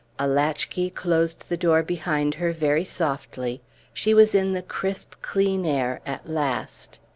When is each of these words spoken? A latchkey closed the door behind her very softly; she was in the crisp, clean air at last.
A 0.17 0.25
latchkey 0.27 0.89
closed 0.89 1.47
the 1.47 1.57
door 1.57 1.83
behind 1.83 2.33
her 2.41 2.53
very 2.53 2.83
softly; 2.83 3.61
she 3.93 4.15
was 4.15 4.33
in 4.33 4.53
the 4.53 4.63
crisp, 4.63 5.13
clean 5.21 5.63
air 5.63 6.01
at 6.07 6.27
last. 6.27 6.97